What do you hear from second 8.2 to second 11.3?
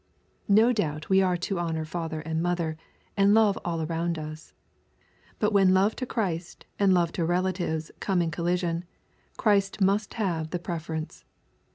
collision, Christ must have the preference.